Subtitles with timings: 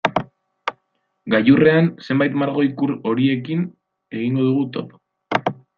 [1.33, 3.65] Gailurrean zenbait margo-ikur horirekin
[4.21, 5.57] egingo dugu topo.